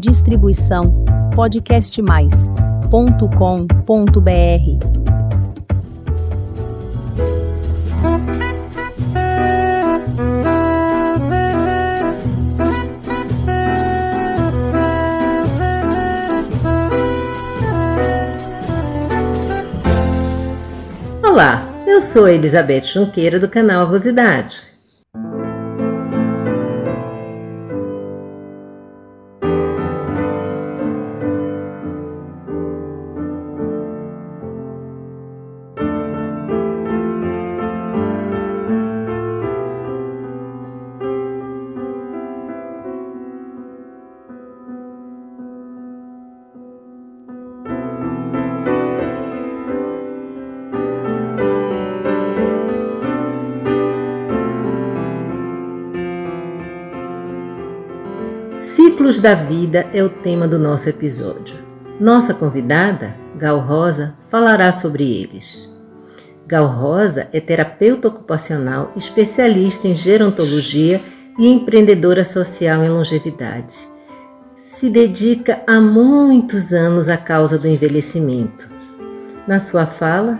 Distribuição 0.00 0.90
podcastmais.com.br. 1.34 2.50
Olá, 21.22 21.62
eu 21.86 22.00
sou 22.00 22.26
Elizabeth 22.26 22.84
Junqueira 22.84 23.38
do 23.38 23.50
canal 23.50 23.86
Rosidade. 23.86 24.69
Ciclos 59.10 59.18
da 59.18 59.34
vida 59.34 59.88
é 59.92 60.04
o 60.04 60.08
tema 60.08 60.46
do 60.46 60.56
nosso 60.56 60.88
episódio. 60.88 61.56
Nossa 61.98 62.32
convidada, 62.32 63.16
Gal 63.36 63.58
Rosa, 63.58 64.14
falará 64.28 64.70
sobre 64.70 65.02
eles. 65.02 65.68
Gal 66.46 66.66
Rosa 66.66 67.26
é 67.32 67.40
terapeuta 67.40 68.06
ocupacional, 68.06 68.92
especialista 68.94 69.88
em 69.88 69.96
gerontologia 69.96 71.00
e 71.36 71.48
empreendedora 71.48 72.22
social 72.22 72.84
em 72.84 72.88
longevidade. 72.88 73.74
Se 74.54 74.88
dedica 74.88 75.60
há 75.66 75.80
muitos 75.80 76.72
anos 76.72 77.08
à 77.08 77.16
causa 77.16 77.58
do 77.58 77.66
envelhecimento. 77.66 78.70
Na 79.44 79.58
sua 79.58 79.86
fala, 79.86 80.38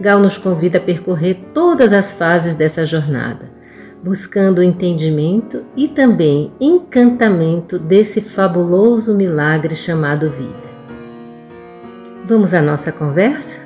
Gal 0.00 0.18
nos 0.18 0.36
convida 0.36 0.78
a 0.78 0.80
percorrer 0.80 1.36
todas 1.54 1.92
as 1.92 2.14
fases 2.14 2.54
dessa 2.54 2.84
jornada 2.84 3.57
buscando 4.02 4.58
o 4.58 4.62
entendimento 4.62 5.66
e 5.76 5.88
também 5.88 6.52
encantamento 6.60 7.78
desse 7.78 8.20
fabuloso 8.20 9.14
milagre 9.14 9.74
chamado 9.74 10.30
vida. 10.30 10.68
Vamos 12.24 12.54
à 12.54 12.62
nossa 12.62 12.92
conversa? 12.92 13.60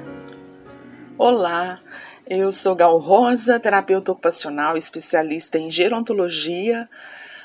Olá, 1.18 1.80
eu 2.26 2.50
sou 2.50 2.74
Gal 2.74 2.98
Rosa, 2.98 3.60
terapeuta 3.60 4.12
ocupacional 4.12 4.76
especialista 4.76 5.58
em 5.58 5.70
gerontologia, 5.70 6.84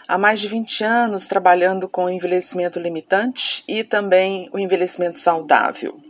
há 0.08 0.18
mais 0.18 0.40
de 0.40 0.48
20 0.48 0.84
anos 0.84 1.28
trabalhando 1.28 1.90
com 1.90 2.10
envelhecimento 2.10 2.80
limitante 2.80 3.64
e 3.68 3.84
também 3.84 4.50
o 4.54 4.60
envelhecimento 4.60 5.20
saudável 5.20 6.07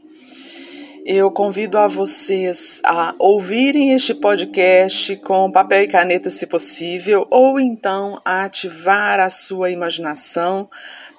eu 1.10 1.32
convido 1.32 1.78
a 1.78 1.88
vocês 1.88 2.82
a 2.84 3.16
ouvirem 3.18 3.94
este 3.94 4.14
podcast 4.14 5.16
com 5.16 5.50
papel 5.50 5.84
e 5.84 5.88
caneta, 5.88 6.30
se 6.30 6.46
possível, 6.46 7.26
ou 7.32 7.58
então 7.58 8.22
a 8.26 8.44
ativar 8.44 9.18
a 9.18 9.30
sua 9.30 9.70
imaginação 9.70 10.70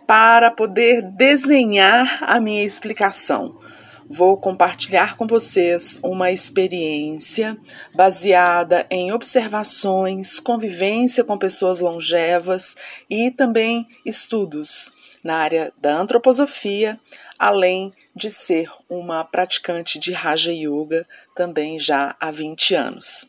para 0.07 0.51
poder 0.51 1.01
desenhar 1.01 2.19
a 2.21 2.39
minha 2.39 2.63
explicação. 2.63 3.59
Vou 4.07 4.37
compartilhar 4.37 5.17
com 5.17 5.27
vocês 5.27 5.99
uma 6.03 6.31
experiência 6.31 7.57
baseada 7.95 8.85
em 8.91 9.11
observações, 9.11 10.39
convivência 10.39 11.25
com 11.25 11.39
pessoas 11.39 11.81
longevas 11.81 12.77
e 13.09 13.31
também 13.31 13.87
estudos 14.05 14.93
na 15.25 15.37
área 15.37 15.73
da 15.81 15.97
antroposofia, 15.97 17.01
além 17.39 17.93
ser 18.27 18.71
uma 18.89 19.23
praticante 19.23 19.99
de 19.99 20.13
Raja 20.13 20.53
Yoga 20.53 21.07
também 21.35 21.79
já 21.79 22.17
há 22.19 22.31
20 22.31 22.75
anos. 22.75 23.27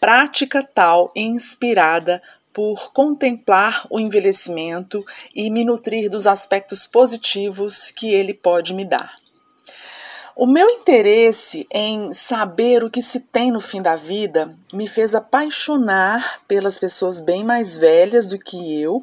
Prática 0.00 0.62
tal 0.62 1.12
inspirada 1.14 2.22
por 2.52 2.90
contemplar 2.92 3.86
o 3.90 4.00
envelhecimento 4.00 5.04
e 5.34 5.50
me 5.50 5.62
nutrir 5.62 6.10
dos 6.10 6.26
aspectos 6.26 6.86
positivos 6.86 7.90
que 7.90 8.14
ele 8.14 8.32
pode 8.32 8.72
me 8.72 8.84
dar. 8.84 9.16
O 10.34 10.46
meu 10.46 10.68
interesse 10.68 11.66
em 11.70 12.12
saber 12.12 12.84
o 12.84 12.90
que 12.90 13.00
se 13.00 13.20
tem 13.20 13.50
no 13.50 13.60
fim 13.60 13.80
da 13.80 13.96
vida 13.96 14.54
me 14.70 14.86
fez 14.86 15.14
apaixonar 15.14 16.42
pelas 16.46 16.78
pessoas 16.78 17.20
bem 17.20 17.42
mais 17.42 17.74
velhas 17.74 18.26
do 18.26 18.38
que 18.38 18.80
eu, 18.80 19.02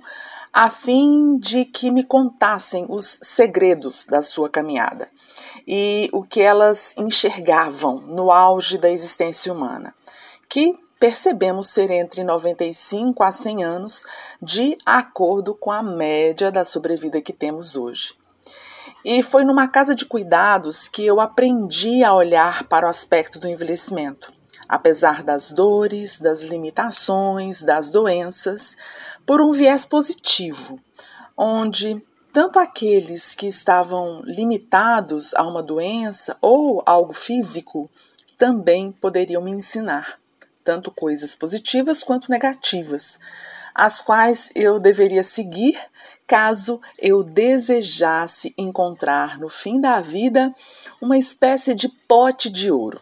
a 0.53 0.69
fim 0.69 1.35
de 1.37 1.65
que 1.65 1.89
me 1.89 2.03
contassem 2.03 2.85
os 2.87 3.19
segredos 3.23 4.05
da 4.05 4.21
sua 4.21 4.47
caminhada 4.47 5.09
e 5.67 6.09
o 6.13 6.23
que 6.23 6.41
elas 6.41 6.93
enxergavam 6.95 7.97
no 8.01 8.31
auge 8.31 8.77
da 8.77 8.89
existência 8.89 9.51
humana, 9.51 9.95
que 10.47 10.77
percebemos 10.99 11.69
ser 11.69 11.89
entre 11.89 12.23
95 12.23 13.23
a 13.23 13.31
100 13.31 13.63
anos, 13.63 14.05
de 14.41 14.77
acordo 14.85 15.55
com 15.55 15.71
a 15.71 15.81
média 15.81 16.51
da 16.51 16.63
sobrevida 16.63 17.19
que 17.19 17.33
temos 17.33 17.75
hoje. 17.75 18.15
E 19.03 19.21
foi 19.21 19.43
numa 19.43 19.67
casa 19.67 19.93
de 19.93 20.05
cuidados 20.05 20.87
que 20.87 21.05
eu 21.05 21.19
aprendi 21.19 22.03
a 22.03 22.13
olhar 22.13 22.63
para 22.69 22.85
o 22.85 22.89
aspecto 22.89 23.37
do 23.37 23.47
envelhecimento. 23.47 24.31
Apesar 24.67 25.23
das 25.23 25.51
dores, 25.51 26.19
das 26.19 26.43
limitações, 26.43 27.61
das 27.61 27.89
doenças, 27.89 28.77
por 29.25 29.41
um 29.41 29.51
viés 29.51 29.85
positivo, 29.85 30.79
onde 31.38 32.01
tanto 32.31 32.59
aqueles 32.59 33.35
que 33.35 33.47
estavam 33.47 34.22
limitados 34.23 35.34
a 35.35 35.44
uma 35.44 35.61
doença 35.61 36.38
ou 36.41 36.81
algo 36.85 37.13
físico 37.13 37.89
também 38.38 38.91
poderiam 38.91 39.41
me 39.41 39.51
ensinar, 39.51 40.17
tanto 40.63 40.91
coisas 40.91 41.35
positivas 41.35 42.03
quanto 42.03 42.29
negativas, 42.29 43.19
as 43.73 44.01
quais 44.01 44.51
eu 44.56 44.79
deveria 44.79 45.23
seguir 45.23 45.79
caso 46.25 46.81
eu 46.97 47.23
desejasse 47.23 48.53
encontrar 48.57 49.38
no 49.38 49.50
fim 49.50 49.79
da 49.79 50.00
vida 50.00 50.53
uma 51.01 51.17
espécie 51.17 51.73
de 51.73 51.89
pote 51.89 52.50
de 52.50 52.72
ouro 52.72 53.00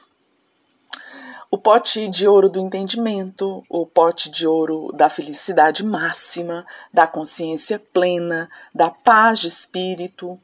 o 1.54 1.58
pote 1.58 2.08
de 2.08 2.26
ouro 2.30 2.48
do 2.48 2.62
entendimento, 2.62 3.62
o 3.68 3.86
pote 3.86 4.30
de 4.30 4.48
ouro 4.48 4.90
da 4.94 5.10
felicidade 5.10 5.86
máxima, 5.86 6.66
da 6.94 7.06
consciência 7.06 7.78
plena, 7.78 8.50
da 8.74 8.90
paz 8.90 9.40
de 9.40 9.50
espírito. 9.50 10.40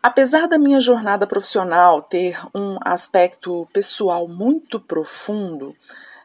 Apesar 0.00 0.46
da 0.46 0.60
minha 0.60 0.80
jornada 0.80 1.26
profissional 1.26 2.00
ter 2.00 2.40
um 2.54 2.78
aspecto 2.84 3.66
pessoal 3.72 4.28
muito 4.28 4.78
profundo, 4.78 5.74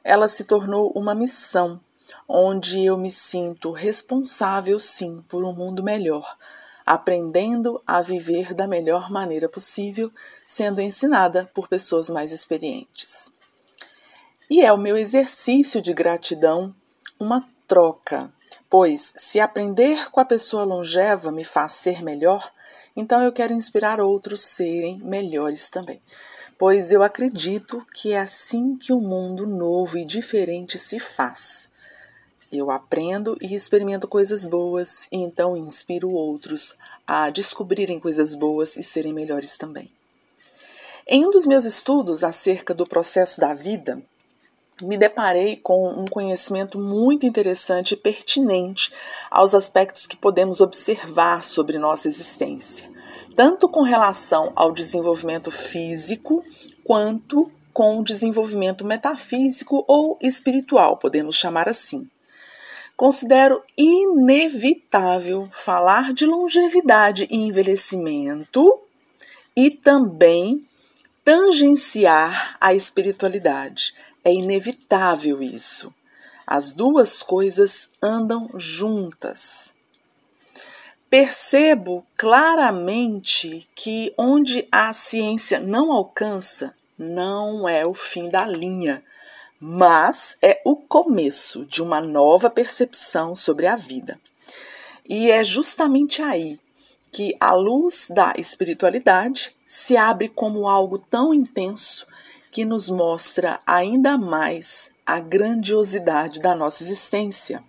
ela 0.03 0.27
se 0.27 0.43
tornou 0.43 0.91
uma 0.93 1.15
missão, 1.15 1.81
onde 2.27 2.85
eu 2.85 2.99
me 2.99 3.09
sinto 3.09 3.71
responsável 3.71 4.77
sim 4.77 5.25
por 5.27 5.43
um 5.43 5.53
mundo 5.53 5.81
melhor, 5.81 6.37
aprendendo 6.85 7.81
a 7.85 7.99
viver 8.03 8.53
da 8.53 8.67
melhor 8.67 9.09
maneira 9.09 9.49
possível, 9.49 10.11
sendo 10.45 10.81
ensinada 10.81 11.49
por 11.51 11.67
pessoas 11.67 12.11
mais 12.11 12.31
experientes. 12.31 13.35
E 14.49 14.63
é 14.63 14.71
o 14.71 14.77
meu 14.77 14.97
exercício 14.97 15.81
de 15.81 15.93
gratidão 15.93 16.73
uma 17.19 17.43
troca, 17.67 18.31
pois 18.69 19.13
se 19.17 19.41
aprender 19.41 20.09
com 20.09 20.21
a 20.21 20.25
pessoa 20.25 20.63
longeva 20.63 21.31
me 21.31 21.43
faz 21.43 21.73
ser 21.73 22.01
melhor, 22.01 22.51
então 22.95 23.21
eu 23.21 23.33
quero 23.33 23.53
inspirar 23.53 23.99
outros 23.99 24.41
serem 24.41 24.99
melhores 24.99 25.69
também. 25.69 26.01
Pois 26.57 26.91
eu 26.91 27.03
acredito 27.03 27.85
que 27.93 28.13
é 28.13 28.19
assim 28.19 28.77
que 28.77 28.93
o 28.93 28.97
um 28.97 29.01
mundo 29.01 29.45
novo 29.45 29.97
e 29.97 30.05
diferente 30.05 30.77
se 30.77 30.97
faz. 30.97 31.69
Eu 32.49 32.71
aprendo 32.71 33.37
e 33.41 33.53
experimento 33.53 34.07
coisas 34.07 34.47
boas 34.47 35.07
e 35.11 35.17
então 35.17 35.57
inspiro 35.57 36.09
outros 36.09 36.73
a 37.05 37.29
descobrirem 37.29 37.99
coisas 37.99 38.33
boas 38.33 38.77
e 38.77 38.81
serem 38.81 39.11
melhores 39.11 39.57
também. 39.57 39.91
Em 41.05 41.25
um 41.25 41.29
dos 41.29 41.45
meus 41.45 41.65
estudos 41.65 42.23
acerca 42.23 42.73
do 42.73 42.85
processo 42.85 43.39
da 43.39 43.53
vida, 43.53 44.01
me 44.81 44.97
deparei 44.97 45.55
com 45.55 45.89
um 45.89 46.05
conhecimento 46.05 46.77
muito 46.77 47.25
interessante 47.25 47.93
e 47.93 47.97
pertinente 47.97 48.91
aos 49.31 49.55
aspectos 49.55 50.05
que 50.05 50.15
podemos 50.15 50.61
observar 50.61 51.43
sobre 51.43 51.79
nossa 51.79 52.07
existência, 52.07 52.89
tanto 53.35 53.67
com 53.67 53.81
relação 53.81 54.51
ao 54.55 54.71
desenvolvimento 54.71 55.49
físico 55.49 56.43
quanto 56.83 57.51
com 57.73 57.99
o 57.99 58.03
desenvolvimento 58.03 58.83
metafísico 58.83 59.85
ou 59.87 60.17
espiritual, 60.21 60.97
podemos 60.97 61.35
chamar 61.35 61.69
assim. 61.69 62.09
considero 62.95 63.61
inevitável 63.77 65.47
falar 65.51 66.11
de 66.11 66.25
longevidade 66.25 67.27
e 67.29 67.35
envelhecimento 67.35 68.81
e 69.55 69.69
também 69.69 70.67
tangenciar 71.23 72.57
a 72.59 72.73
espiritualidade. 72.73 73.93
É 74.27 74.33
inevitável 74.33 75.41
isso. 75.41 75.93
As 76.45 76.73
duas 76.73 77.23
coisas 77.23 77.89
andam 78.03 78.49
juntas. 78.55 79.73
Percebo 81.09 82.05
claramente 82.17 83.65
que 83.73 84.13
onde 84.17 84.67
a 84.69 84.91
ciência 84.91 85.61
não 85.61 85.93
alcança, 85.93 86.73
não 86.97 87.69
é 87.69 87.85
o 87.85 87.93
fim 87.93 88.27
da 88.27 88.45
linha, 88.45 89.01
mas 89.61 90.35
é 90.41 90.61
o 90.65 90.75
começo 90.75 91.65
de 91.65 91.81
uma 91.81 92.01
nova 92.01 92.49
percepção 92.49 93.33
sobre 93.33 93.65
a 93.65 93.77
vida. 93.77 94.19
E 95.07 95.31
é 95.31 95.41
justamente 95.41 96.21
aí 96.21 96.59
que 97.13 97.33
a 97.39 97.53
luz 97.53 98.09
da 98.09 98.33
espiritualidade 98.37 99.55
se 99.65 99.95
abre 99.95 100.27
como 100.27 100.67
algo 100.67 100.97
tão 100.97 101.33
intenso 101.33 102.05
que 102.57 102.65
nos 102.65 102.89
mostra 102.89 103.59
ainda 103.67 104.17
mais 104.17 104.89
a 105.05 105.19
grandiosidade 105.19 106.39
da 106.39 106.55
nossa 106.55 106.81
existência 106.81 107.63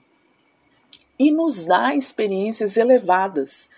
e 1.19 1.31
nos 1.31 1.67
dá 1.67 1.94
experiências 1.94 2.79
elevadas 2.79 3.69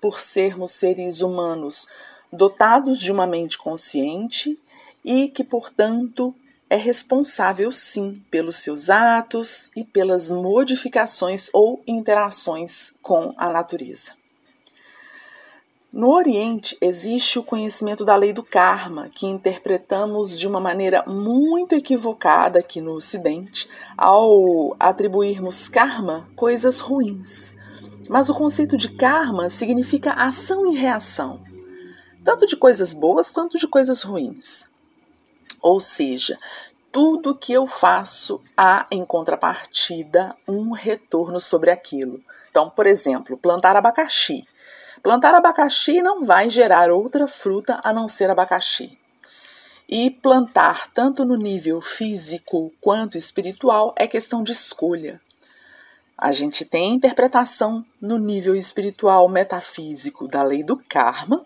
por 0.00 0.20
sermos 0.20 0.70
seres 0.70 1.20
humanos 1.20 1.88
dotados 2.32 3.00
de 3.00 3.10
uma 3.10 3.26
mente 3.26 3.58
consciente 3.58 4.56
e 5.04 5.28
que, 5.28 5.42
portanto, 5.42 6.32
é 6.70 6.76
responsável 6.76 7.72
sim 7.72 8.24
pelos 8.30 8.54
seus 8.54 8.88
atos 8.88 9.68
e 9.74 9.82
pelas 9.82 10.30
modificações 10.30 11.50
ou 11.52 11.82
interações 11.88 12.92
com 13.02 13.34
a 13.36 13.50
natureza. 13.50 14.12
No 15.92 16.08
Oriente 16.10 16.74
existe 16.80 17.38
o 17.38 17.44
conhecimento 17.44 18.02
da 18.02 18.16
lei 18.16 18.32
do 18.32 18.42
karma, 18.42 19.10
que 19.10 19.26
interpretamos 19.26 20.38
de 20.38 20.48
uma 20.48 20.58
maneira 20.58 21.04
muito 21.06 21.74
equivocada 21.74 22.60
aqui 22.60 22.80
no 22.80 22.92
Ocidente, 22.92 23.68
ao 23.94 24.74
atribuirmos 24.80 25.68
karma 25.68 26.26
coisas 26.34 26.80
ruins. 26.80 27.54
Mas 28.08 28.30
o 28.30 28.34
conceito 28.34 28.74
de 28.74 28.88
karma 28.88 29.50
significa 29.50 30.14
ação 30.14 30.66
e 30.72 30.74
reação, 30.74 31.42
tanto 32.24 32.46
de 32.46 32.56
coisas 32.56 32.94
boas 32.94 33.30
quanto 33.30 33.58
de 33.58 33.68
coisas 33.68 34.00
ruins. 34.00 34.64
Ou 35.60 35.78
seja, 35.78 36.38
tudo 36.90 37.34
que 37.34 37.52
eu 37.52 37.66
faço 37.66 38.40
há 38.56 38.86
em 38.90 39.04
contrapartida 39.04 40.34
um 40.48 40.70
retorno 40.70 41.38
sobre 41.38 41.70
aquilo. 41.70 42.18
Então, 42.50 42.70
por 42.70 42.86
exemplo, 42.86 43.36
plantar 43.36 43.76
abacaxi 43.76 44.46
Plantar 45.00 45.34
abacaxi 45.34 46.02
não 46.02 46.24
vai 46.24 46.50
gerar 46.50 46.90
outra 46.90 47.28
fruta 47.28 47.80
a 47.84 47.92
não 47.92 48.08
ser 48.08 48.28
abacaxi. 48.28 48.98
E 49.88 50.10
plantar, 50.10 50.88
tanto 50.92 51.24
no 51.24 51.36
nível 51.36 51.80
físico 51.80 52.72
quanto 52.80 53.16
espiritual, 53.16 53.94
é 53.96 54.06
questão 54.06 54.42
de 54.42 54.50
escolha. 54.50 55.20
A 56.16 56.32
gente 56.32 56.64
tem 56.64 56.94
interpretação 56.94 57.84
no 58.00 58.18
nível 58.18 58.54
espiritual 58.54 59.28
metafísico 59.28 60.28
da 60.28 60.42
lei 60.42 60.62
do 60.62 60.76
karma, 60.76 61.44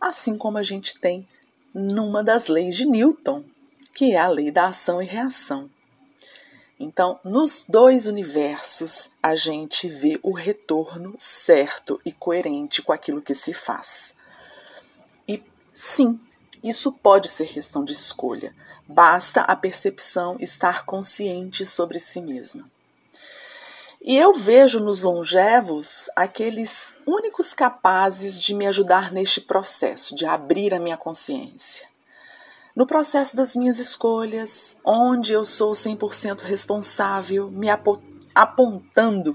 assim 0.00 0.38
como 0.38 0.58
a 0.58 0.62
gente 0.62 0.98
tem 0.98 1.26
numa 1.74 2.22
das 2.22 2.46
leis 2.46 2.76
de 2.76 2.86
Newton, 2.86 3.44
que 3.92 4.12
é 4.12 4.18
a 4.18 4.28
lei 4.28 4.50
da 4.50 4.68
ação 4.68 5.02
e 5.02 5.04
reação. 5.04 5.68
Então, 6.78 7.18
nos 7.24 7.64
dois 7.66 8.06
universos, 8.06 9.08
a 9.22 9.34
gente 9.34 9.88
vê 9.88 10.20
o 10.22 10.32
retorno 10.32 11.14
certo 11.16 11.98
e 12.04 12.12
coerente 12.12 12.82
com 12.82 12.92
aquilo 12.92 13.22
que 13.22 13.34
se 13.34 13.54
faz. 13.54 14.12
E 15.26 15.42
sim, 15.72 16.20
isso 16.62 16.92
pode 16.92 17.28
ser 17.28 17.48
questão 17.48 17.82
de 17.82 17.92
escolha. 17.92 18.54
Basta 18.86 19.40
a 19.40 19.56
percepção 19.56 20.36
estar 20.38 20.84
consciente 20.84 21.64
sobre 21.64 21.98
si 21.98 22.20
mesma. 22.20 22.70
E 24.02 24.16
eu 24.16 24.34
vejo 24.34 24.78
nos 24.78 25.02
longevos 25.02 26.10
aqueles 26.14 26.94
únicos 27.06 27.54
capazes 27.54 28.38
de 28.38 28.54
me 28.54 28.66
ajudar 28.66 29.10
neste 29.10 29.40
processo, 29.40 30.14
de 30.14 30.26
abrir 30.26 30.74
a 30.74 30.78
minha 30.78 30.96
consciência 30.96 31.88
no 32.76 32.86
processo 32.86 33.34
das 33.34 33.56
minhas 33.56 33.78
escolhas, 33.78 34.76
onde 34.84 35.32
eu 35.32 35.46
sou 35.46 35.72
100% 35.72 36.42
responsável, 36.42 37.50
me 37.50 37.68
apontando 38.34 39.34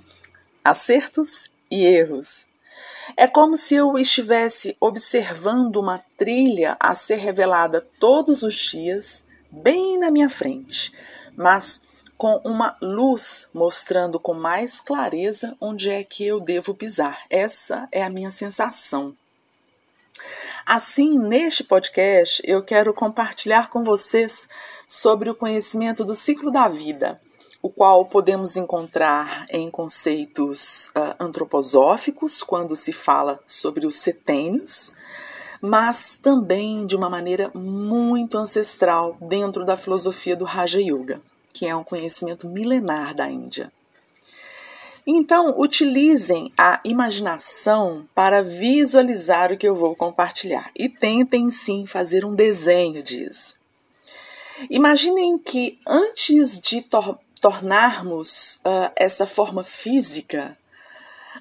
acertos 0.63 1.49
e 1.69 1.83
erros. 1.83 2.45
É 3.17 3.27
como 3.27 3.57
se 3.57 3.73
eu 3.73 3.97
estivesse 3.97 4.77
observando 4.79 5.77
uma 5.77 5.99
trilha 6.15 6.77
a 6.79 6.93
ser 6.93 7.15
revelada 7.15 7.81
todos 7.99 8.43
os 8.43 8.53
dias, 8.53 9.23
bem 9.49 9.97
na 9.97 10.11
minha 10.11 10.29
frente, 10.29 10.93
mas 11.35 11.81
com 12.15 12.39
uma 12.45 12.77
luz 12.79 13.49
mostrando 13.51 14.19
com 14.19 14.35
mais 14.35 14.79
clareza 14.79 15.57
onde 15.59 15.89
é 15.89 16.03
que 16.03 16.23
eu 16.23 16.39
devo 16.39 16.75
pisar. 16.75 17.25
Essa 17.27 17.87
é 17.91 18.03
a 18.03 18.09
minha 18.11 18.29
sensação. 18.29 19.17
Assim, 20.65 21.17
neste 21.17 21.63
podcast, 21.63 22.41
eu 22.45 22.63
quero 22.63 22.93
compartilhar 22.93 23.69
com 23.69 23.83
vocês 23.83 24.47
sobre 24.87 25.29
o 25.29 25.35
conhecimento 25.35 26.03
do 26.03 26.13
ciclo 26.13 26.51
da 26.51 26.67
vida, 26.67 27.19
o 27.61 27.69
qual 27.69 28.05
podemos 28.05 28.57
encontrar 28.57 29.45
em 29.49 29.69
conceitos 29.69 30.87
uh, 30.89 31.15
antroposóficos, 31.19 32.43
quando 32.43 32.75
se 32.75 32.91
fala 32.91 33.39
sobre 33.45 33.85
os 33.85 33.97
setênios, 33.97 34.91
mas 35.61 36.17
também 36.21 36.85
de 36.85 36.95
uma 36.95 37.09
maneira 37.09 37.51
muito 37.53 38.37
ancestral 38.37 39.15
dentro 39.21 39.63
da 39.63 39.77
filosofia 39.77 40.35
do 40.35 40.45
Raja 40.45 40.81
Yoga, 40.81 41.21
que 41.53 41.67
é 41.67 41.75
um 41.75 41.83
conhecimento 41.83 42.47
milenar 42.47 43.13
da 43.13 43.29
Índia. 43.29 43.71
Então, 45.05 45.59
utilizem 45.59 46.51
a 46.57 46.79
imaginação 46.85 48.05
para 48.13 48.43
visualizar 48.43 49.51
o 49.51 49.57
que 49.57 49.67
eu 49.67 49.75
vou 49.75 49.95
compartilhar 49.95 50.69
e 50.75 50.87
tentem 50.87 51.49
sim 51.49 51.87
fazer 51.87 52.23
um 52.23 52.35
desenho 52.35 53.01
disso. 53.01 53.55
Imaginem 54.69 55.39
que 55.39 55.79
antes 55.87 56.59
de 56.59 56.81
tor 56.81 57.17
tornarmos 57.41 58.59
uh, 58.63 58.91
essa 58.95 59.25
forma 59.25 59.63
física, 59.63 60.55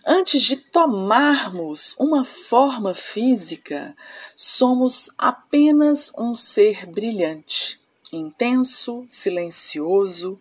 antes 0.06 0.42
de 0.42 0.56
tomarmos 0.56 1.94
uma 1.98 2.24
forma 2.24 2.94
física, 2.94 3.94
somos 4.34 5.10
apenas 5.18 6.10
um 6.16 6.34
ser 6.34 6.86
brilhante, 6.86 7.78
intenso, 8.10 9.04
silencioso, 9.10 10.40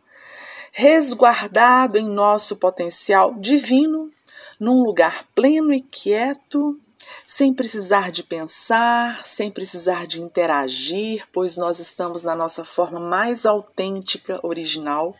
resguardado 0.71 1.97
em 1.97 2.07
nosso 2.07 2.55
potencial 2.55 3.33
divino, 3.35 4.11
num 4.59 4.83
lugar 4.83 5.25
pleno 5.33 5.73
e 5.73 5.81
quieto, 5.81 6.79
sem 7.25 7.53
precisar 7.53 8.11
de 8.11 8.23
pensar, 8.23 9.25
sem 9.25 9.49
precisar 9.49 10.05
de 10.05 10.21
interagir, 10.21 11.25
pois 11.31 11.57
nós 11.57 11.79
estamos 11.79 12.23
na 12.23 12.35
nossa 12.35 12.63
forma 12.63 12.99
mais 12.99 13.45
autêntica, 13.45 14.39
original, 14.43 15.15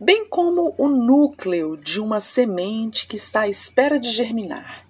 bem 0.00 0.26
como 0.26 0.74
o 0.76 0.88
núcleo 0.88 1.76
de 1.76 2.00
uma 2.00 2.20
semente 2.20 3.06
que 3.06 3.16
está 3.16 3.42
à 3.42 3.48
espera 3.48 3.98
de 3.98 4.10
germinar, 4.10 4.86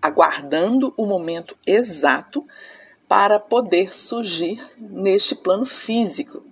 aguardando 0.00 0.92
o 0.96 1.06
momento 1.06 1.56
exato 1.66 2.44
para 3.08 3.38
poder 3.38 3.96
surgir 3.96 4.60
neste 4.76 5.34
plano 5.34 5.64
físico 5.64 6.42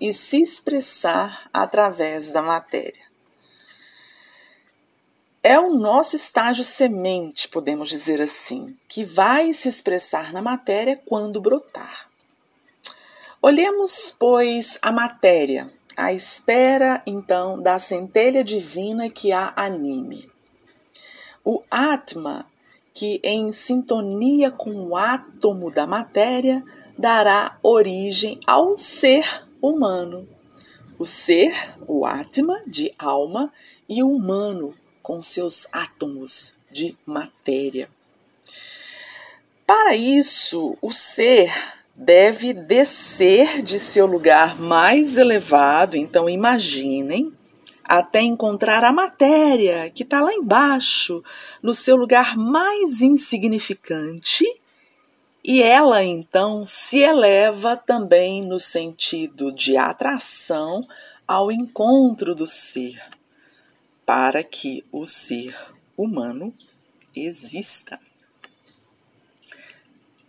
e 0.00 0.12
se 0.12 0.40
expressar 0.42 1.48
através 1.52 2.30
da 2.30 2.42
matéria. 2.42 3.04
É 5.42 5.58
o 5.58 5.74
nosso 5.74 6.16
estágio 6.16 6.64
semente, 6.64 7.48
podemos 7.48 7.90
dizer 7.90 8.20
assim, 8.20 8.74
que 8.88 9.04
vai 9.04 9.52
se 9.52 9.68
expressar 9.68 10.32
na 10.32 10.40
matéria 10.40 10.98
quando 11.04 11.40
brotar. 11.40 12.08
Olhemos, 13.42 14.14
pois, 14.18 14.78
a 14.80 14.90
matéria, 14.90 15.70
à 15.94 16.14
espera 16.14 17.02
então 17.06 17.60
da 17.60 17.78
centelha 17.78 18.42
divina 18.42 19.10
que 19.10 19.32
a 19.32 19.52
anime. 19.54 20.30
O 21.44 21.62
Atma, 21.70 22.46
que 22.94 23.20
em 23.22 23.52
sintonia 23.52 24.50
com 24.50 24.74
o 24.74 24.96
átomo 24.96 25.70
da 25.70 25.86
matéria, 25.86 26.64
dará 26.96 27.58
origem 27.62 28.40
ao 28.46 28.78
ser 28.78 29.43
humano. 29.70 30.28
O 30.98 31.04
ser, 31.04 31.54
o 31.86 32.06
Atma, 32.06 32.62
de 32.66 32.92
alma, 32.98 33.52
e 33.88 34.02
o 34.02 34.10
humano, 34.10 34.74
com 35.02 35.20
seus 35.20 35.66
átomos 35.72 36.54
de 36.70 36.96
matéria. 37.04 37.88
Para 39.66 39.96
isso, 39.96 40.76
o 40.80 40.92
ser 40.92 41.52
deve 41.94 42.52
descer 42.52 43.62
de 43.62 43.78
seu 43.78 44.06
lugar 44.06 44.60
mais 44.60 45.16
elevado, 45.16 45.96
então 45.96 46.28
imaginem, 46.28 47.32
até 47.84 48.20
encontrar 48.20 48.82
a 48.82 48.92
matéria 48.92 49.90
que 49.90 50.02
está 50.02 50.20
lá 50.20 50.32
embaixo, 50.32 51.22
no 51.62 51.74
seu 51.74 51.96
lugar 51.96 52.36
mais 52.36 53.00
insignificante, 53.00 54.44
e 55.44 55.62
ela 55.62 56.02
então 56.02 56.64
se 56.64 57.00
eleva 57.00 57.76
também 57.76 58.42
no 58.42 58.58
sentido 58.58 59.52
de 59.52 59.76
atração 59.76 60.88
ao 61.28 61.52
encontro 61.52 62.34
do 62.34 62.46
ser, 62.46 62.98
para 64.06 64.42
que 64.42 64.82
o 64.90 65.04
ser 65.04 65.54
humano 65.96 66.52
exista. 67.14 68.00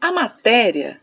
A 0.02 0.12
matéria, 0.12 1.00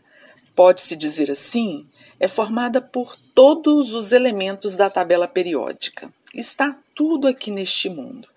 pode-se 0.55 0.95
dizer 0.95 1.31
assim, 1.31 1.87
é 2.19 2.27
formada 2.27 2.79
por 2.79 3.17
todos 3.33 3.95
os 3.95 4.11
elementos 4.11 4.77
da 4.77 4.89
tabela 4.89 5.27
periódica. 5.27 6.13
Está 6.33 6.77
tudo 6.95 7.27
aqui 7.27 7.51
neste 7.51 7.89
mundo. 7.89 8.27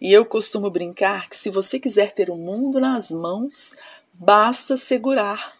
E 0.00 0.12
eu 0.12 0.24
costumo 0.24 0.70
brincar 0.70 1.28
que 1.28 1.36
se 1.36 1.50
você 1.50 1.78
quiser 1.78 2.12
ter 2.12 2.30
o 2.30 2.36
mundo 2.36 2.78
nas 2.78 3.10
mãos, 3.10 3.74
basta 4.18 4.76
segurar 4.76 5.56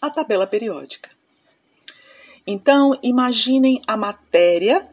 a 0.00 0.10
tabela 0.10 0.46
periódica. 0.46 1.10
Então, 2.46 2.98
imaginem 3.02 3.80
a 3.86 3.96
matéria, 3.96 4.86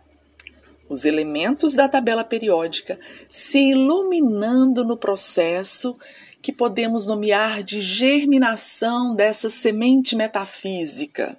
os 0.88 1.03
elementos 1.03 1.75
da 1.75 1.89
tabela 1.89 2.23
periódica, 2.23 2.97
se 3.29 3.71
iluminando 3.71 4.85
no 4.85 4.95
processo 4.95 5.97
que 6.41 6.53
podemos 6.53 7.05
nomear 7.05 7.61
de 7.61 7.81
germinação 7.81 9.13
dessa 9.13 9.49
semente 9.49 10.15
metafísica, 10.15 11.38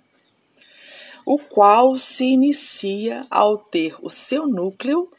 o 1.25 1.39
qual 1.39 1.97
se 1.97 2.25
inicia 2.25 3.25
ao 3.31 3.57
ter 3.57 3.97
o 4.03 4.11
seu 4.11 4.47
núcleo, 4.47 5.11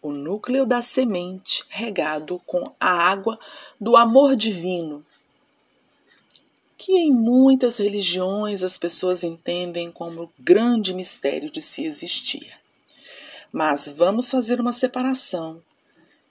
o 0.00 0.10
núcleo 0.12 0.64
da 0.64 0.80
semente, 0.80 1.64
regado 1.68 2.40
com 2.46 2.62
a 2.80 2.88
água 2.88 3.38
do 3.78 3.96
amor 3.96 4.34
divino, 4.34 5.04
que 6.78 6.92
em 6.92 7.12
muitas 7.12 7.78
religiões 7.78 8.62
as 8.62 8.76
pessoas 8.76 9.24
entendem 9.24 9.90
como 9.90 10.32
grande 10.38 10.92
mistério 10.92 11.50
de 11.50 11.60
se 11.60 11.84
existir. 11.84 12.52
Mas 13.50 13.88
vamos 13.88 14.30
fazer 14.30 14.60
uma 14.60 14.72
separação, 14.72 15.62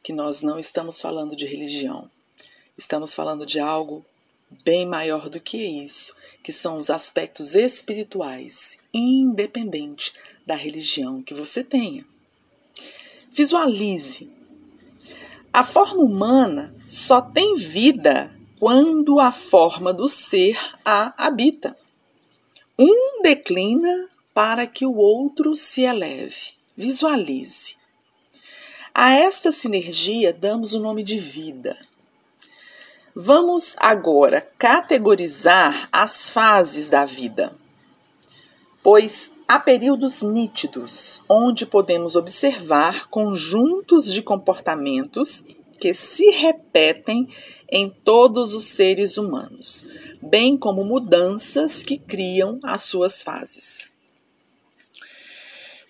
que 0.04 0.14
nós 0.14 0.42
não 0.42 0.60
estamos 0.60 1.02
falando 1.02 1.36
de 1.36 1.48
religião. 1.48 2.10
Estamos 2.78 3.16
falando 3.16 3.46
de 3.46 3.60
algo 3.60 4.06
bem 4.64 4.86
maior 4.86 5.30
do 5.30 5.40
que 5.40 5.58
isso, 5.58 6.14
que 6.44 6.54
são 6.54 6.78
os 6.78 6.92
aspectos 6.92 7.56
espirituais, 7.56 8.78
independente 8.94 10.14
da 10.46 10.56
religião 10.56 11.24
que 11.24 11.34
você 11.34 11.64
tenha. 11.64 12.06
Visualize. 13.32 14.30
A 15.52 15.64
forma 15.64 16.04
humana 16.04 16.76
só 16.88 17.22
tem 17.22 17.56
vida 17.56 18.35
quando 18.60 19.20
a 19.20 19.32
forma 19.32 19.94
do 19.94 20.08
ser 20.08 20.58
a 20.84 21.14
habita. 21.18 21.78
Um 22.78 23.22
declina 23.22 24.10
para 24.34 24.68
que 24.68 24.86
o 24.86 24.96
outro 24.96 25.56
se 25.56 25.84
eleve. 25.84 26.54
Visualize. 26.76 27.76
A 28.94 29.14
esta 29.14 29.52
sinergia 29.52 30.34
damos 30.34 30.74
o 30.74 30.80
nome 30.80 31.04
de 31.04 31.18
vida. 31.18 31.78
Vamos 33.14 33.76
agora 33.80 34.42
categorizar 34.58 35.88
as 35.90 36.30
fases 36.30 36.90
da 36.90 37.06
vida, 37.06 37.56
pois 38.84 39.34
há 39.48 39.58
períodos 39.58 40.22
nítidos 40.22 41.24
onde 41.30 41.66
podemos 41.66 42.18
observar 42.18 43.08
conjuntos 43.08 44.12
de 44.12 44.22
comportamentos 44.22 45.46
que 45.80 45.94
se 45.94 46.30
repetem 46.32 47.30
em 47.78 47.90
todos 47.90 48.54
os 48.54 48.64
seres 48.64 49.18
humanos, 49.18 49.86
bem 50.22 50.56
como 50.56 50.86
mudanças 50.86 51.84
que 51.84 51.98
criam 51.98 52.58
as 52.64 52.84
suas 52.84 53.22
fases. 53.22 53.90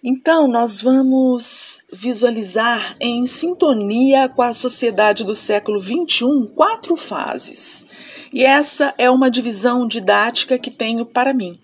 Então, 0.04 0.48
nós 0.48 0.82
vamos 0.82 1.84
visualizar 1.94 2.96
em 3.00 3.28
sintonia 3.28 4.28
com 4.28 4.42
a 4.42 4.52
sociedade 4.52 5.24
do 5.24 5.36
século 5.36 5.80
XXI 5.80 6.48
quatro 6.56 6.96
fases. 6.96 7.86
E 8.34 8.44
essa 8.44 8.92
é 8.98 9.08
uma 9.12 9.30
divisão 9.30 9.88
didática 9.88 10.58
que 10.58 10.72
tenho 10.72 11.06
para 11.06 11.36
mim. 11.36 11.60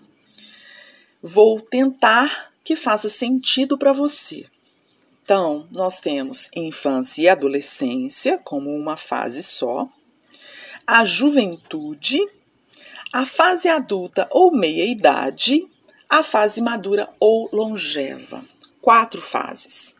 Vou 1.20 1.60
tentar 1.60 2.52
que 2.62 2.76
faça 2.76 3.08
sentido 3.08 3.76
para 3.76 3.92
você. 3.92 4.46
Então, 5.24 5.66
nós 5.72 5.98
temos 5.98 6.48
infância 6.54 7.22
e 7.22 7.28
adolescência 7.28 8.38
como 8.38 8.70
uma 8.70 8.96
fase 8.96 9.42
só, 9.42 9.88
a 10.86 11.04
juventude, 11.04 12.20
a 13.12 13.26
fase 13.26 13.68
adulta 13.68 14.26
ou 14.30 14.50
meia-idade, 14.50 15.66
a 16.08 16.22
fase 16.22 16.60
madura 16.60 17.08
ou 17.20 17.48
longeva. 17.52 18.44
Quatro 18.80 19.22
fases. 19.22 19.94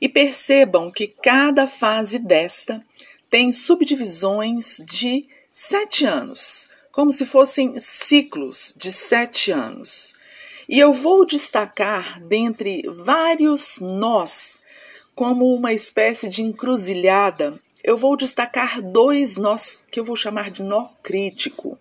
E 0.00 0.08
percebam 0.08 0.90
que 0.90 1.06
cada 1.06 1.66
fase 1.66 2.18
desta 2.18 2.84
tem 3.28 3.52
subdivisões 3.52 4.80
de 4.84 5.26
sete 5.52 6.04
anos, 6.04 6.68
como 6.92 7.12
se 7.12 7.26
fossem 7.26 7.78
ciclos 7.78 8.74
de 8.76 8.90
sete 8.90 9.52
anos. 9.52 10.14
E 10.68 10.78
eu 10.78 10.92
vou 10.92 11.26
destacar 11.26 12.20
dentre 12.20 12.82
vários 12.88 13.80
nós, 13.80 14.58
como 15.14 15.54
uma 15.54 15.72
espécie 15.72 16.28
de 16.28 16.42
encruzilhada, 16.42 17.60
eu 17.88 17.96
vou 17.96 18.18
destacar 18.18 18.82
dois 18.82 19.38
nós 19.38 19.82
que 19.90 19.98
eu 19.98 20.04
vou 20.04 20.14
chamar 20.14 20.50
de 20.50 20.62
nó 20.62 20.88
crítico. 21.02 21.78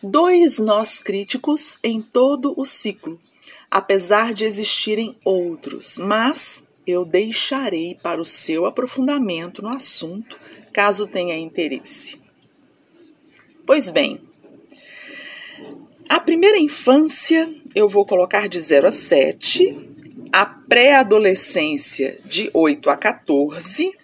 Dois 0.00 0.60
nós 0.60 1.00
críticos 1.00 1.76
em 1.82 2.00
todo 2.00 2.54
o 2.56 2.64
ciclo, 2.64 3.20
apesar 3.68 4.32
de 4.32 4.44
existirem 4.44 5.16
outros, 5.24 5.98
mas 5.98 6.62
eu 6.86 7.04
deixarei 7.04 7.98
para 8.00 8.20
o 8.20 8.24
seu 8.24 8.64
aprofundamento 8.64 9.60
no 9.60 9.70
assunto, 9.70 10.38
caso 10.72 11.08
tenha 11.08 11.36
interesse. 11.36 12.16
Pois 13.66 13.90
bem, 13.90 14.20
a 16.08 16.20
primeira 16.20 16.60
infância 16.60 17.52
eu 17.74 17.88
vou 17.88 18.06
colocar 18.06 18.48
de 18.48 18.60
0 18.60 18.86
a 18.86 18.92
7, 18.92 19.76
a 20.32 20.46
pré-adolescência 20.46 22.20
de 22.24 22.48
8 22.54 22.88
a 22.88 22.96
14, 22.96 24.03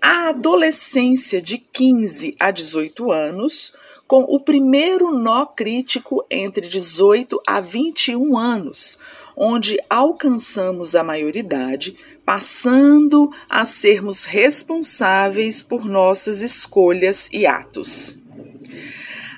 a 0.00 0.28
adolescência 0.30 1.40
de 1.40 1.58
15 1.58 2.36
a 2.38 2.50
18 2.50 3.12
anos, 3.12 3.72
com 4.06 4.22
o 4.22 4.40
primeiro 4.40 5.12
nó 5.12 5.44
crítico 5.44 6.24
entre 6.30 6.66
18 6.66 7.40
a 7.46 7.60
21 7.60 8.38
anos, 8.38 8.98
onde 9.36 9.78
alcançamos 9.88 10.94
a 10.94 11.04
maioridade, 11.04 11.96
passando 12.24 13.30
a 13.48 13.64
sermos 13.64 14.24
responsáveis 14.24 15.62
por 15.62 15.84
nossas 15.84 16.40
escolhas 16.40 17.28
e 17.32 17.46
atos. 17.46 18.16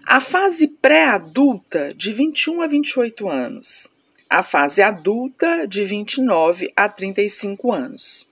A 0.07 0.21
fase 0.21 0.67
pré-adulta, 0.67 1.95
de 1.95 2.13
21 2.13 2.63
a 2.63 2.67
28 2.67 3.29
anos. 3.29 3.89
A 4.29 4.43
fase 4.43 4.83
adulta, 4.83 5.67
de 5.67 5.85
29 5.85 6.73
a 6.75 6.89
35 6.89 7.73
anos. 7.73 8.30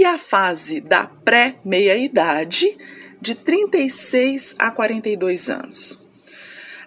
E 0.00 0.04
a 0.06 0.16
fase 0.16 0.80
da 0.80 1.04
pré-meia-idade, 1.04 2.74
de 3.20 3.34
36 3.34 4.54
a 4.58 4.70
42 4.70 5.50
anos. 5.50 6.02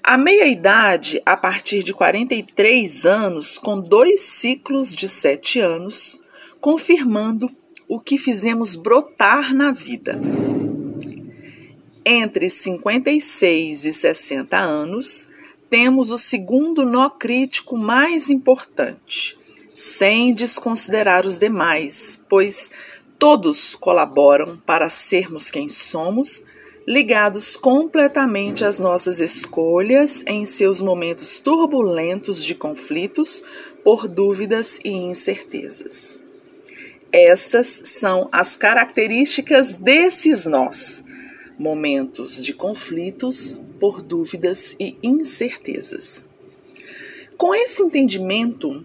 A 0.03 0.17
meia-idade, 0.17 1.21
a 1.23 1.37
partir 1.37 1.83
de 1.83 1.93
43 1.93 3.05
anos, 3.05 3.59
com 3.59 3.79
dois 3.79 4.21
ciclos 4.21 4.95
de 4.95 5.07
sete 5.07 5.59
anos, 5.59 6.19
confirmando 6.59 7.55
o 7.87 7.99
que 7.99 8.17
fizemos 8.17 8.73
brotar 8.73 9.53
na 9.53 9.71
vida 9.71 10.19
entre 12.03 12.49
56 12.49 13.85
e 13.85 13.93
60 13.93 14.57
anos, 14.57 15.29
temos 15.69 16.09
o 16.09 16.17
segundo 16.17 16.83
nó 16.83 17.11
crítico 17.11 17.77
mais 17.77 18.31
importante, 18.31 19.37
sem 19.71 20.33
desconsiderar 20.33 21.27
os 21.27 21.37
demais, 21.37 22.19
pois 22.27 22.69
todos 23.23 23.73
colaboram 23.73 24.57
para 24.65 24.89
sermos 24.89 25.49
quem 25.49 25.69
somos, 25.69 26.43
ligados 26.85 27.55
completamente 27.55 28.65
às 28.65 28.79
nossas 28.81 29.21
escolhas 29.21 30.25
em 30.27 30.45
seus 30.45 30.81
momentos 30.81 31.39
turbulentos 31.39 32.43
de 32.43 32.53
conflitos 32.53 33.41
por 33.81 34.09
dúvidas 34.09 34.77
e 34.83 34.89
incertezas. 34.89 36.21
Estas 37.13 37.79
são 37.85 38.27
as 38.29 38.57
características 38.57 39.77
desses 39.77 40.45
nós 40.45 41.01
momentos 41.57 42.43
de 42.43 42.53
conflitos 42.53 43.57
por 43.79 44.01
dúvidas 44.01 44.75
e 44.77 44.97
incertezas. 45.01 46.21
Com 47.37 47.55
esse 47.55 47.81
entendimento, 47.81 48.83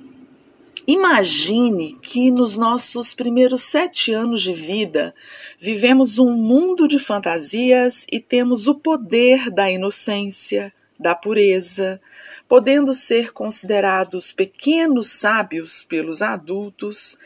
Imagine 0.91 1.99
que 2.01 2.31
nos 2.31 2.57
nossos 2.57 3.13
primeiros 3.13 3.63
sete 3.63 4.11
anos 4.11 4.41
de 4.41 4.55
vida 4.55 5.15
vivemos 5.59 6.19
um 6.19 6.33
mundo 6.33 6.89
de 6.89 6.99
fantasias 6.99 8.07
e 8.11 8.19
temos 8.19 8.67
o 8.67 8.75
poder 8.75 9.51
da 9.51 9.71
inocência, 9.71 10.73
da 10.99 11.15
pureza, 11.15 12.01
podendo 12.49 12.95
ser 12.95 13.35
considerados 13.35 14.33
pequenos 14.33 15.11
sábios 15.11 15.83
pelos 15.83 16.23
adultos 16.23 17.19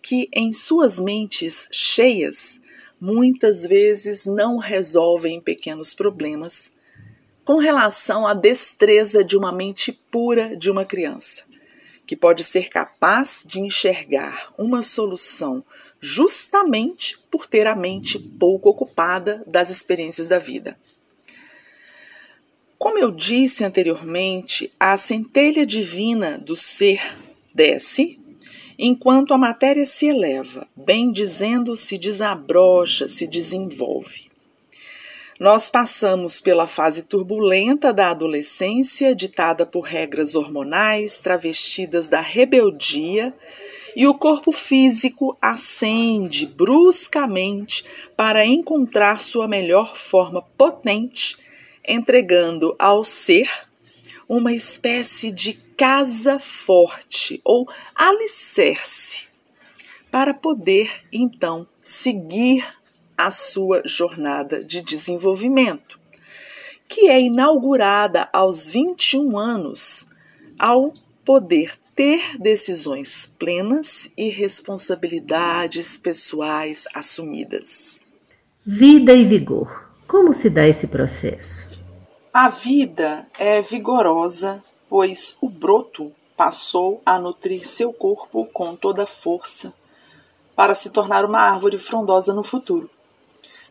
que, 0.00 0.30
em 0.32 0.50
suas 0.50 0.98
mentes 0.98 1.68
cheias, 1.70 2.62
muitas 2.98 3.62
vezes 3.62 4.24
não 4.24 4.56
resolvem 4.56 5.38
pequenos 5.38 5.92
problemas 5.92 6.70
com 7.44 7.58
relação 7.58 8.26
à 8.26 8.32
destreza 8.32 9.22
de 9.22 9.36
uma 9.36 9.52
mente 9.52 9.92
pura 10.10 10.56
de 10.56 10.70
uma 10.70 10.86
criança 10.86 11.51
que 12.12 12.16
pode 12.16 12.44
ser 12.44 12.68
capaz 12.68 13.42
de 13.42 13.58
enxergar 13.58 14.52
uma 14.58 14.82
solução 14.82 15.64
justamente 15.98 17.18
por 17.30 17.46
ter 17.46 17.66
a 17.66 17.74
mente 17.74 18.18
pouco 18.18 18.68
ocupada 18.68 19.42
das 19.46 19.70
experiências 19.70 20.28
da 20.28 20.38
vida. 20.38 20.76
Como 22.76 22.98
eu 22.98 23.10
disse 23.10 23.64
anteriormente, 23.64 24.70
a 24.78 24.94
centelha 24.98 25.64
divina 25.64 26.36
do 26.36 26.54
ser 26.54 27.00
desce, 27.54 28.20
enquanto 28.78 29.32
a 29.32 29.38
matéria 29.38 29.86
se 29.86 30.06
eleva, 30.06 30.68
bem 30.76 31.10
dizendo, 31.10 31.74
se 31.74 31.96
desabrocha, 31.96 33.08
se 33.08 33.26
desenvolve. 33.26 34.30
Nós 35.42 35.68
passamos 35.68 36.40
pela 36.40 36.68
fase 36.68 37.02
turbulenta 37.02 37.92
da 37.92 38.12
adolescência, 38.12 39.12
ditada 39.12 39.66
por 39.66 39.80
regras 39.80 40.36
hormonais 40.36 41.18
travestidas 41.18 42.06
da 42.06 42.20
rebeldia, 42.20 43.34
e 43.96 44.06
o 44.06 44.14
corpo 44.14 44.52
físico 44.52 45.36
ascende 45.42 46.46
bruscamente 46.46 47.84
para 48.16 48.46
encontrar 48.46 49.20
sua 49.20 49.48
melhor 49.48 49.96
forma 49.96 50.42
potente, 50.56 51.36
entregando 51.84 52.76
ao 52.78 53.02
ser 53.02 53.50
uma 54.28 54.52
espécie 54.52 55.32
de 55.32 55.54
casa 55.76 56.38
forte 56.38 57.40
ou 57.42 57.68
alicerce, 57.96 59.24
para 60.08 60.32
poder 60.32 61.02
então 61.12 61.66
seguir 61.80 62.64
a 63.22 63.30
sua 63.30 63.82
jornada 63.84 64.64
de 64.64 64.82
desenvolvimento, 64.82 66.00
que 66.88 67.08
é 67.08 67.20
inaugurada 67.20 68.28
aos 68.32 68.68
21 68.68 69.38
anos, 69.38 70.04
ao 70.58 70.92
poder 71.24 71.78
ter 71.94 72.36
decisões 72.36 73.32
plenas 73.38 74.10
e 74.16 74.28
responsabilidades 74.28 75.96
pessoais 75.96 76.88
assumidas. 76.92 78.00
Vida 78.66 79.12
e 79.12 79.24
vigor. 79.24 79.88
Como 80.08 80.32
se 80.32 80.50
dá 80.50 80.66
esse 80.66 80.88
processo? 80.88 81.70
A 82.34 82.48
vida 82.48 83.24
é 83.38 83.62
vigorosa, 83.62 84.60
pois 84.88 85.36
o 85.40 85.48
broto 85.48 86.10
passou 86.36 87.00
a 87.06 87.20
nutrir 87.20 87.68
seu 87.68 87.92
corpo 87.92 88.46
com 88.46 88.74
toda 88.74 89.04
a 89.04 89.06
força 89.06 89.72
para 90.56 90.74
se 90.74 90.90
tornar 90.90 91.24
uma 91.24 91.38
árvore 91.38 91.78
frondosa 91.78 92.34
no 92.34 92.42
futuro 92.42 92.90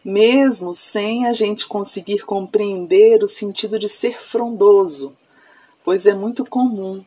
mesmo 0.04 0.74
sem 0.74 1.26
a 1.26 1.34
gente 1.34 1.68
conseguir 1.68 2.26
compreender 2.26 3.24
o 3.24 3.28
sentido 3.28 3.78
de 3.78 3.88
ser 3.88 4.22
frondoso, 4.22 5.16
pois 5.84 6.08
é 6.08 6.14
muito 6.14 6.46
comum 6.46 7.04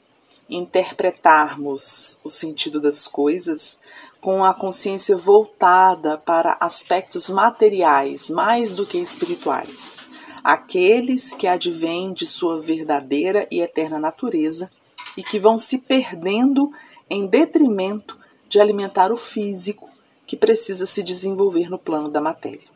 interpretarmos 0.48 2.18
o 2.22 2.28
sentido 2.28 2.80
das 2.80 3.08
coisas 3.08 3.80
com 4.20 4.44
a 4.44 4.54
consciência 4.54 5.16
voltada 5.16 6.18
para 6.18 6.56
aspectos 6.60 7.28
materiais 7.28 8.30
mais 8.30 8.74
do 8.74 8.86
que 8.86 8.98
espirituais, 8.98 9.98
aqueles 10.42 11.34
que 11.34 11.46
advêm 11.46 12.12
de 12.12 12.26
sua 12.26 12.60
verdadeira 12.60 13.46
e 13.50 13.60
eterna 13.60 13.98
natureza 13.98 14.70
e 15.16 15.22
que 15.22 15.38
vão 15.38 15.58
se 15.58 15.78
perdendo 15.78 16.70
em 17.08 17.26
detrimento 17.26 18.18
de 18.48 18.60
alimentar 18.60 19.12
o 19.12 19.16
físico 19.16 19.90
que 20.26 20.36
precisa 20.36 20.86
se 20.86 21.02
desenvolver 21.02 21.68
no 21.68 21.78
plano 21.78 22.08
da 22.08 22.20
matéria. 22.20 22.73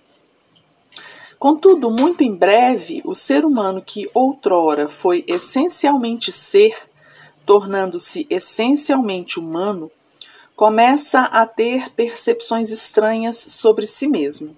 Contudo, 1.38 1.88
muito 1.88 2.24
em 2.24 2.34
breve, 2.34 3.00
o 3.04 3.14
ser 3.14 3.44
humano 3.44 3.80
que 3.80 4.10
outrora 4.12 4.88
foi 4.88 5.24
essencialmente 5.28 6.32
ser, 6.32 6.76
tornando-se 7.46 8.26
essencialmente 8.28 9.38
humano, 9.38 9.88
começa 10.56 11.20
a 11.20 11.46
ter 11.46 11.90
percepções 11.90 12.72
estranhas 12.72 13.36
sobre 13.36 13.86
si 13.86 14.08
mesmo, 14.08 14.56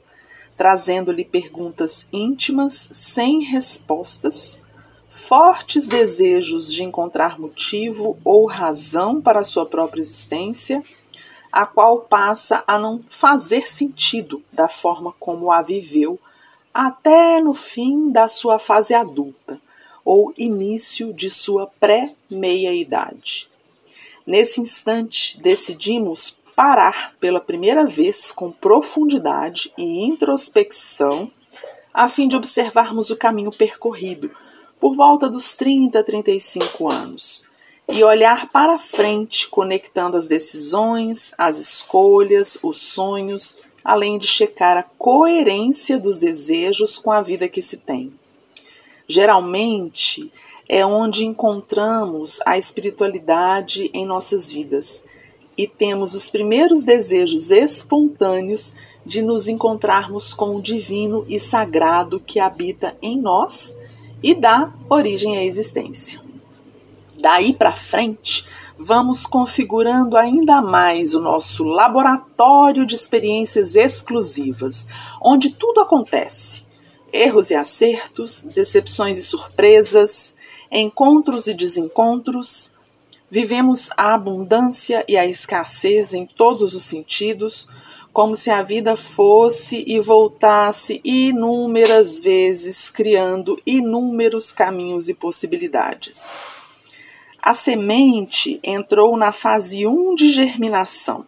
trazendo-lhe 0.56 1.22
perguntas 1.22 2.06
íntimas 2.10 2.88
sem 2.90 3.42
respostas, 3.42 4.58
fortes 5.06 5.86
desejos 5.86 6.72
de 6.72 6.82
encontrar 6.82 7.38
motivo 7.38 8.16
ou 8.24 8.46
razão 8.46 9.20
para 9.20 9.40
a 9.40 9.44
sua 9.44 9.66
própria 9.66 10.00
existência, 10.00 10.82
a 11.52 11.66
qual 11.66 12.00
passa 12.00 12.64
a 12.66 12.78
não 12.78 13.02
fazer 13.06 13.68
sentido 13.68 14.42
da 14.50 14.66
forma 14.66 15.12
como 15.20 15.50
a 15.50 15.60
viveu 15.60 16.18
até 16.72 17.40
no 17.40 17.52
fim 17.52 18.10
da 18.10 18.28
sua 18.28 18.58
fase 18.58 18.94
adulta 18.94 19.60
ou 20.04 20.32
início 20.36 21.12
de 21.12 21.28
sua 21.28 21.66
pré-meia-idade. 21.66 23.48
Nesse 24.26 24.60
instante, 24.60 25.40
decidimos 25.40 26.30
parar 26.54 27.14
pela 27.18 27.40
primeira 27.40 27.86
vez 27.86 28.30
com 28.30 28.52
profundidade 28.52 29.72
e 29.76 30.04
introspecção, 30.04 31.30
a 31.92 32.06
fim 32.06 32.28
de 32.28 32.36
observarmos 32.36 33.10
o 33.10 33.16
caminho 33.16 33.50
percorrido 33.50 34.30
por 34.78 34.94
volta 34.94 35.28
dos 35.28 35.54
30 35.54 36.02
35 36.02 36.92
anos 36.92 37.49
e 37.92 38.04
olhar 38.04 38.50
para 38.50 38.78
frente, 38.78 39.48
conectando 39.48 40.16
as 40.16 40.26
decisões, 40.26 41.32
as 41.36 41.58
escolhas, 41.58 42.56
os 42.62 42.80
sonhos 42.80 43.56
além 43.84 44.18
de 44.18 44.26
checar 44.26 44.76
a 44.76 44.82
coerência 44.82 45.98
dos 45.98 46.18
desejos 46.18 46.98
com 46.98 47.10
a 47.10 47.22
vida 47.22 47.48
que 47.48 47.62
se 47.62 47.78
tem. 47.78 48.12
Geralmente 49.06 50.30
é 50.68 50.84
onde 50.86 51.26
encontramos 51.26 52.38
a 52.46 52.56
espiritualidade 52.56 53.90
em 53.92 54.06
nossas 54.06 54.52
vidas 54.52 55.02
e 55.56 55.66
temos 55.66 56.14
os 56.14 56.30
primeiros 56.30 56.84
desejos 56.84 57.50
espontâneos 57.50 58.74
de 59.04 59.20
nos 59.20 59.48
encontrarmos 59.48 60.32
com 60.32 60.56
o 60.56 60.62
divino 60.62 61.24
e 61.28 61.40
sagrado 61.40 62.20
que 62.20 62.38
habita 62.38 62.96
em 63.02 63.20
nós 63.20 63.76
e 64.22 64.34
dá 64.34 64.72
origem 64.88 65.36
à 65.36 65.44
existência. 65.44 66.29
Daí 67.20 67.52
para 67.52 67.72
frente, 67.72 68.46
vamos 68.78 69.26
configurando 69.26 70.16
ainda 70.16 70.62
mais 70.62 71.14
o 71.14 71.20
nosso 71.20 71.64
laboratório 71.64 72.86
de 72.86 72.94
experiências 72.94 73.76
exclusivas, 73.76 74.86
onde 75.20 75.50
tudo 75.50 75.82
acontece: 75.82 76.64
erros 77.12 77.50
e 77.50 77.54
acertos, 77.54 78.40
decepções 78.40 79.18
e 79.18 79.22
surpresas, 79.22 80.34
encontros 80.72 81.46
e 81.46 81.52
desencontros. 81.52 82.72
Vivemos 83.30 83.90
a 83.96 84.14
abundância 84.14 85.04
e 85.06 85.16
a 85.16 85.26
escassez 85.26 86.14
em 86.14 86.24
todos 86.24 86.74
os 86.74 86.82
sentidos, 86.84 87.68
como 88.12 88.34
se 88.34 88.50
a 88.50 88.62
vida 88.62 88.96
fosse 88.96 89.84
e 89.86 90.00
voltasse 90.00 91.00
inúmeras 91.04 92.18
vezes, 92.18 92.88
criando 92.88 93.60
inúmeros 93.64 94.52
caminhos 94.52 95.08
e 95.08 95.14
possibilidades. 95.14 96.32
A 97.42 97.54
semente 97.54 98.60
entrou 98.62 99.16
na 99.16 99.32
fase 99.32 99.86
1 99.86 100.14
de 100.14 100.30
germinação. 100.30 101.26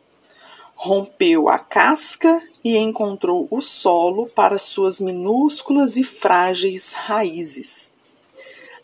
Rompeu 0.74 1.48
a 1.48 1.58
casca 1.58 2.42
e 2.62 2.76
encontrou 2.76 3.48
o 3.50 3.62
solo 3.62 4.26
para 4.26 4.58
suas 4.58 5.00
minúsculas 5.00 5.96
e 5.96 6.04
frágeis 6.04 6.92
raízes. 6.92 7.92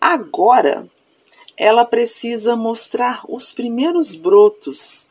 Agora, 0.00 0.88
ela 1.56 1.84
precisa 1.84 2.56
mostrar 2.56 3.22
os 3.28 3.52
primeiros 3.52 4.14
brotos 4.14 5.08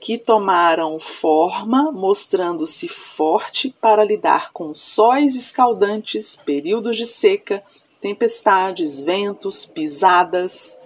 que 0.00 0.16
tomaram 0.16 0.98
forma, 0.98 1.90
mostrando-se 1.90 2.88
forte 2.88 3.74
para 3.80 4.04
lidar 4.04 4.52
com 4.52 4.72
sóis 4.72 5.34
escaldantes, 5.34 6.36
períodos 6.36 6.96
de 6.96 7.04
seca, 7.04 7.62
tempestades, 8.00 9.00
ventos, 9.00 9.66
pisadas. 9.66 10.77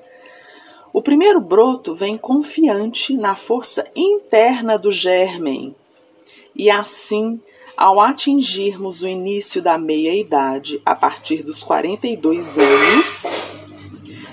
O 0.92 1.00
primeiro 1.00 1.40
broto 1.40 1.94
vem 1.94 2.18
confiante 2.18 3.16
na 3.16 3.34
força 3.34 3.86
interna 3.96 4.78
do 4.78 4.90
germen, 4.90 5.74
e 6.54 6.70
assim, 6.70 7.40
ao 7.76 7.98
atingirmos 7.98 9.02
o 9.02 9.08
início 9.08 9.62
da 9.62 9.78
meia-idade, 9.78 10.82
a 10.84 10.94
partir 10.94 11.42
dos 11.42 11.62
42 11.62 12.58
anos, 12.58 13.52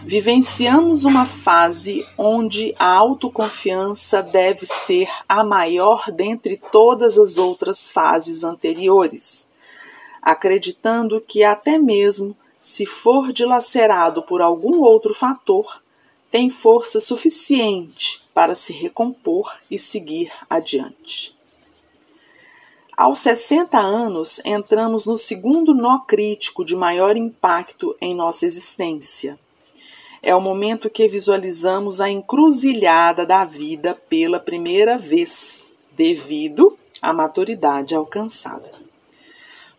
Vivenciamos 0.09 1.05
uma 1.05 1.23
fase 1.23 2.03
onde 2.17 2.73
a 2.79 2.87
autoconfiança 2.87 4.23
deve 4.23 4.65
ser 4.65 5.07
a 5.27 5.43
maior 5.43 6.05
dentre 6.11 6.59
todas 6.71 7.15
as 7.15 7.37
outras 7.37 7.91
fases 7.91 8.43
anteriores, 8.43 9.47
acreditando 10.19 11.21
que 11.21 11.43
até 11.43 11.77
mesmo 11.77 12.35
se 12.59 12.87
for 12.87 13.31
dilacerado 13.31 14.23
por 14.23 14.41
algum 14.41 14.79
outro 14.79 15.13
fator, 15.13 15.79
tem 16.29 16.49
força 16.49 16.99
suficiente 16.99 18.21
para 18.33 18.53
se 18.53 18.71
recompor 18.71 19.51
e 19.69 19.77
seguir 19.77 20.31
adiante. 20.49 21.35
Aos 22.95 23.19
60 23.19 23.79
anos, 23.79 24.41
entramos 24.43 25.05
no 25.05 25.15
segundo 25.15 25.73
nó 25.73 25.99
crítico 25.99 26.65
de 26.65 26.75
maior 26.75 27.15
impacto 27.15 27.95
em 28.01 28.13
nossa 28.13 28.45
existência. 28.45 29.39
É 30.21 30.35
o 30.35 30.41
momento 30.41 30.89
que 30.89 31.07
visualizamos 31.07 32.01
a 32.01 32.09
encruzilhada 32.09 33.25
da 33.25 33.45
vida 33.45 33.95
pela 34.09 34.37
primeira 34.37 34.97
vez, 34.97 35.65
devido 35.93 36.77
à 37.01 37.13
maturidade 37.13 37.95
alcançada. 37.95 38.69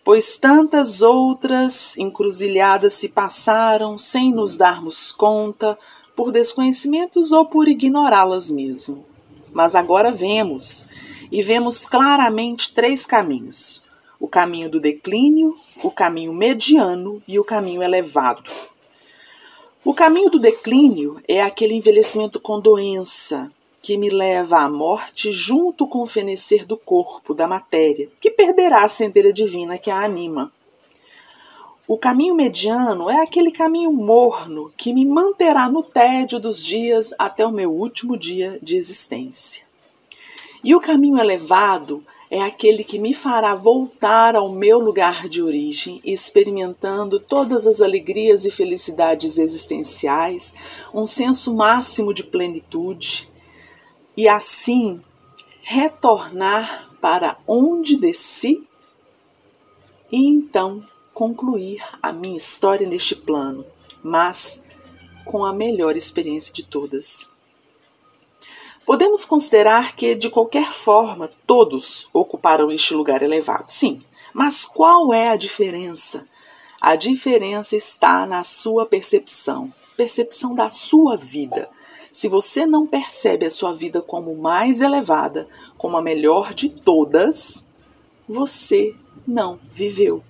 Pois 0.03 0.39
tantas 0.39 1.03
outras 1.03 1.97
encruzilhadas 1.99 2.95
se 2.95 3.07
passaram 3.07 3.99
sem 3.99 4.33
nos 4.33 4.57
darmos 4.57 5.13
conta, 5.13 5.79
por 6.21 6.33
desconhecimentos 6.33 7.33
ou 7.33 7.47
por 7.47 7.67
ignorá-las 7.67 8.51
mesmo. 8.51 9.07
Mas 9.55 9.75
agora 9.75 10.13
vemos 10.13 10.85
e 11.33 11.41
vemos 11.41 11.87
claramente 11.87 12.75
três 12.75 13.07
caminhos: 13.07 13.83
o 14.21 14.29
caminho 14.29 14.69
do 14.69 14.79
declínio, 14.79 15.57
o 15.83 15.91
caminho 15.91 16.35
mediano 16.35 17.23
e 17.27 17.39
o 17.39 17.43
caminho 17.43 17.83
elevado. 17.83 18.51
O 19.83 19.95
caminho 19.95 20.29
do 20.29 20.39
declínio 20.39 21.23
é 21.27 21.41
aquele 21.41 21.73
envelhecimento 21.73 22.39
com 22.39 22.61
doença 22.61 23.51
que 23.81 23.97
me 23.97 24.11
leva 24.11 24.59
à 24.59 24.69
morte 24.69 25.33
junto 25.33 25.87
com 25.87 26.03
o 26.03 26.07
fenecer 26.07 26.67
do 26.67 26.77
corpo, 26.77 27.33
da 27.33 27.49
matéria, 27.49 28.11
que 28.21 28.31
perderá 28.31 28.85
a 28.85 28.89
centelha 28.89 29.33
divina 29.33 29.79
que 29.79 29.91
a 29.91 30.05
anima. 30.05 30.53
O 31.91 31.99
caminho 31.99 32.37
mediano 32.37 33.11
é 33.11 33.21
aquele 33.21 33.51
caminho 33.51 33.93
morno 33.93 34.73
que 34.77 34.93
me 34.93 35.05
manterá 35.05 35.69
no 35.69 35.83
tédio 35.83 36.39
dos 36.39 36.65
dias 36.65 37.13
até 37.19 37.45
o 37.45 37.51
meu 37.51 37.73
último 37.73 38.17
dia 38.17 38.61
de 38.63 38.77
existência. 38.77 39.65
E 40.63 40.73
o 40.73 40.79
caminho 40.79 41.19
elevado 41.19 42.05
é 42.31 42.43
aquele 42.43 42.85
que 42.85 42.97
me 42.97 43.13
fará 43.13 43.57
voltar 43.57 44.37
ao 44.37 44.53
meu 44.53 44.79
lugar 44.79 45.29
de 45.29 45.43
origem, 45.43 46.01
experimentando 46.05 47.19
todas 47.19 47.67
as 47.67 47.81
alegrias 47.81 48.45
e 48.45 48.53
felicidades 48.53 49.37
existenciais, 49.37 50.55
um 50.95 51.05
senso 51.05 51.53
máximo 51.53 52.15
de 52.15 52.23
plenitude, 52.23 53.29
e 54.17 54.29
assim 54.29 55.01
retornar 55.61 56.89
para 57.01 57.37
onde 57.49 57.97
desci 57.97 58.63
e 60.13 60.25
então 60.25 60.85
concluir 61.21 61.85
a 62.03 62.15
minha 62.15 62.39
história 62.39 62.89
neste 62.89 63.15
plano, 63.15 63.67
mas 64.03 64.63
com 65.27 65.45
a 65.45 65.53
melhor 65.53 65.95
experiência 65.95 66.51
de 66.51 66.63
todas. 66.63 67.29
Podemos 68.87 69.27
considerar 69.27 69.95
que, 69.95 70.15
de 70.15 70.31
qualquer 70.31 70.73
forma, 70.73 71.31
todos 71.47 72.09
ocuparão 72.11 72.73
este 72.73 72.95
lugar 72.95 73.23
elevado. 73.23 73.71
Sim, 73.71 74.01
mas 74.33 74.65
qual 74.65 75.13
é 75.13 75.29
a 75.29 75.37
diferença? 75.37 76.27
A 76.81 76.97
diferença 76.97 77.77
está 77.77 78.25
na 78.25 78.43
sua 78.43 78.87
percepção, 78.87 79.71
percepção 79.99 80.55
da 80.55 80.71
sua 80.71 81.19
vida. 81.19 81.69
Se 82.11 82.29
você 82.29 82.65
não 82.65 82.87
percebe 82.87 83.45
a 83.45 83.51
sua 83.51 83.75
vida 83.75 84.01
como 84.01 84.35
mais 84.35 84.81
elevada, 84.81 85.47
como 85.77 85.99
a 85.99 86.03
melhor 86.03 86.55
de 86.55 86.71
todas, 86.71 87.63
você 88.27 88.95
não 89.27 89.61
viveu. 89.71 90.25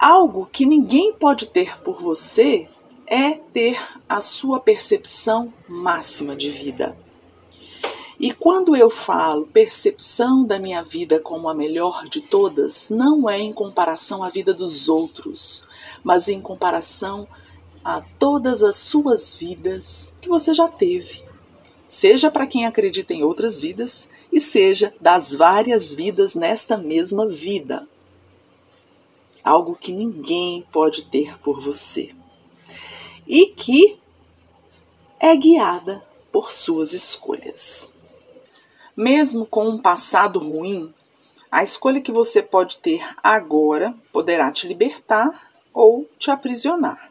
Algo 0.00 0.48
que 0.50 0.64
ninguém 0.64 1.12
pode 1.12 1.44
ter 1.44 1.78
por 1.82 2.00
você 2.00 2.66
é 3.06 3.32
ter 3.32 3.78
a 4.08 4.18
sua 4.18 4.58
percepção 4.58 5.52
máxima 5.68 6.34
de 6.34 6.48
vida. 6.48 6.96
E 8.18 8.32
quando 8.32 8.74
eu 8.74 8.88
falo 8.88 9.46
percepção 9.46 10.42
da 10.42 10.58
minha 10.58 10.82
vida 10.82 11.20
como 11.20 11.50
a 11.50 11.54
melhor 11.54 12.08
de 12.08 12.22
todas, 12.22 12.88
não 12.88 13.28
é 13.28 13.40
em 13.40 13.52
comparação 13.52 14.22
à 14.22 14.30
vida 14.30 14.54
dos 14.54 14.88
outros, 14.88 15.64
mas 16.02 16.28
em 16.28 16.40
comparação 16.40 17.28
a 17.84 18.00
todas 18.18 18.62
as 18.62 18.76
suas 18.76 19.34
vidas 19.34 20.14
que 20.18 20.30
você 20.30 20.54
já 20.54 20.66
teve. 20.66 21.22
Seja 21.86 22.30
para 22.30 22.46
quem 22.46 22.64
acredita 22.64 23.12
em 23.12 23.22
outras 23.22 23.60
vidas 23.60 24.08
e 24.32 24.40
seja 24.40 24.94
das 24.98 25.34
várias 25.34 25.94
vidas 25.94 26.34
nesta 26.34 26.78
mesma 26.78 27.28
vida. 27.28 27.86
Algo 29.44 29.74
que 29.74 29.92
ninguém 29.92 30.66
pode 30.70 31.02
ter 31.04 31.38
por 31.38 31.60
você 31.60 32.14
e 33.26 33.46
que 33.46 33.96
é 35.20 35.36
guiada 35.36 36.02
por 36.32 36.50
suas 36.50 36.92
escolhas. 36.92 37.88
Mesmo 38.96 39.46
com 39.46 39.68
um 39.68 39.78
passado 39.78 40.40
ruim, 40.40 40.92
a 41.50 41.62
escolha 41.62 42.00
que 42.00 42.10
você 42.10 42.42
pode 42.42 42.78
ter 42.78 43.00
agora 43.22 43.94
poderá 44.12 44.50
te 44.50 44.66
libertar 44.66 45.52
ou 45.72 46.08
te 46.18 46.30
aprisionar. 46.30 47.10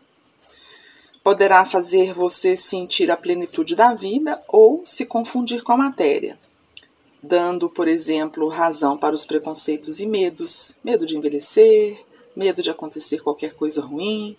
Poderá 1.23 1.65
fazer 1.65 2.13
você 2.13 2.57
sentir 2.57 3.09
a 3.09 3.17
plenitude 3.17 3.75
da 3.75 3.93
vida 3.93 4.41
ou 4.47 4.81
se 4.83 5.05
confundir 5.05 5.63
com 5.63 5.71
a 5.71 5.77
matéria, 5.77 6.37
dando, 7.23 7.69
por 7.69 7.87
exemplo, 7.87 8.47
razão 8.49 8.97
para 8.97 9.13
os 9.13 9.25
preconceitos 9.25 9.99
e 9.99 10.05
medos: 10.05 10.77
medo 10.83 11.05
de 11.05 11.17
envelhecer, 11.17 12.05
medo 12.39 12.61
de 12.61 12.71
acontecer 12.71 13.21
qualquer 13.21 13.53
coisa 13.53 13.81
ruim, 13.81 14.37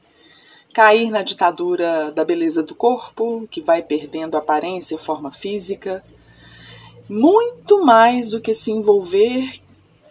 cair 0.72 1.10
na 1.10 1.22
ditadura 1.22 2.10
da 2.10 2.24
beleza 2.24 2.62
do 2.62 2.74
corpo, 2.74 3.46
que 3.50 3.60
vai 3.60 3.82
perdendo 3.82 4.36
aparência 4.36 4.94
e 4.94 4.98
forma 4.98 5.30
física, 5.30 6.02
muito 7.06 7.84
mais 7.84 8.30
do 8.30 8.40
que 8.40 8.54
se 8.54 8.72
envolver 8.72 9.60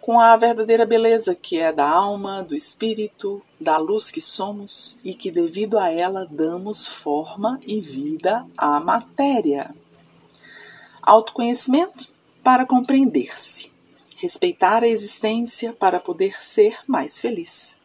com 0.00 0.20
a 0.20 0.36
verdadeira 0.36 0.86
beleza 0.86 1.34
que 1.34 1.58
é 1.58 1.72
da 1.72 1.88
alma, 1.88 2.42
do 2.42 2.54
espírito, 2.54 3.42
da 3.60 3.76
luz 3.76 4.10
que 4.10 4.20
somos 4.20 4.98
e 5.04 5.12
que, 5.12 5.30
devido 5.30 5.78
a 5.78 5.90
ela, 5.90 6.26
damos 6.30 6.86
forma 6.86 7.58
e 7.66 7.80
vida 7.80 8.46
à 8.56 8.78
matéria. 8.80 9.74
Autoconhecimento 11.02 12.08
para 12.42 12.64
compreender-se, 12.64 13.70
respeitar 14.16 14.82
a 14.82 14.88
existência 14.88 15.72
para 15.72 15.98
poder 15.98 16.42
ser 16.42 16.78
mais 16.86 17.20
feliz. 17.20 17.79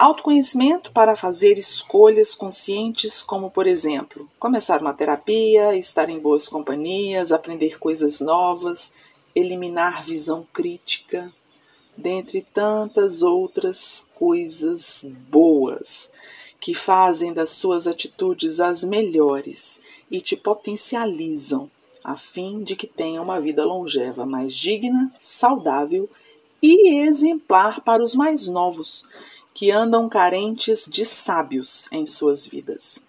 Autoconhecimento 0.00 0.92
para 0.92 1.14
fazer 1.14 1.58
escolhas 1.58 2.34
conscientes, 2.34 3.22
como, 3.22 3.50
por 3.50 3.66
exemplo, 3.66 4.30
começar 4.38 4.80
uma 4.80 4.94
terapia, 4.94 5.76
estar 5.76 6.08
em 6.08 6.18
boas 6.18 6.48
companhias, 6.48 7.30
aprender 7.30 7.78
coisas 7.78 8.18
novas, 8.18 8.94
eliminar 9.34 10.02
visão 10.02 10.46
crítica, 10.54 11.30
dentre 11.94 12.40
tantas 12.40 13.22
outras 13.22 14.08
coisas 14.14 15.06
boas 15.28 16.10
que 16.58 16.74
fazem 16.74 17.34
das 17.34 17.50
suas 17.50 17.86
atitudes 17.86 18.58
as 18.58 18.82
melhores 18.82 19.82
e 20.10 20.18
te 20.22 20.34
potencializam, 20.34 21.70
a 22.02 22.16
fim 22.16 22.62
de 22.62 22.74
que 22.74 22.86
tenha 22.86 23.20
uma 23.20 23.38
vida 23.38 23.66
longeva 23.66 24.24
mais 24.24 24.56
digna, 24.56 25.12
saudável 25.18 26.08
e 26.62 27.00
exemplar 27.06 27.82
para 27.82 28.02
os 28.02 28.14
mais 28.14 28.46
novos 28.46 29.06
que 29.54 29.70
andam 29.70 30.08
carentes 30.08 30.86
de 30.88 31.04
sábios 31.04 31.86
em 31.92 32.06
suas 32.06 32.46
vidas. 32.46 33.04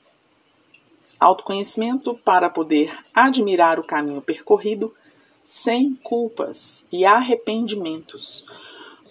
Autoconhecimento 1.20 2.16
para 2.16 2.50
poder 2.50 2.98
admirar 3.14 3.80
o 3.80 3.84
caminho 3.84 4.22
percorrido 4.22 4.94
sem 5.44 5.96
culpas 5.96 6.86
e 6.92 7.06
arrependimentos, 7.06 8.46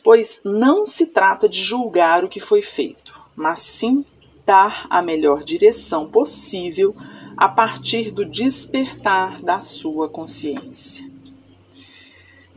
pois 0.03 0.41
não 0.45 0.87
se 0.87 1.07
trata 1.07 1.49
de 1.49 1.63
julgar 1.63 2.25
o 2.25 2.29
que 2.29 2.41
foi 2.41 2.63
feito, 2.63 3.19
mas 3.37 3.61
sim 3.61 4.05
dar 4.45 4.87
a 4.91 5.01
melhor 5.03 5.45
direção 5.45 6.11
possível 6.11 6.95
a 7.37 7.49
partir 7.49 8.11
do 8.11 8.25
despertar 8.25 9.41
da 9.43 9.61
sua 9.61 10.09
consciência. 10.09 11.10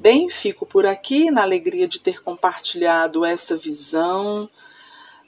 Bem, 0.03 0.27
fico 0.27 0.65
por 0.65 0.85
aqui 0.85 1.31
na 1.31 1.43
alegria 1.43 1.87
de 1.87 1.97
ter 1.97 2.21
compartilhado 2.21 3.23
essa 3.23 3.55
visão 3.55 4.49